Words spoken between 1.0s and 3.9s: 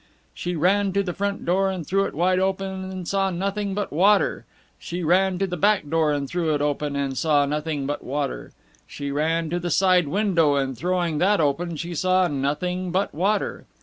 the front door and threw it wide open, and saw nothing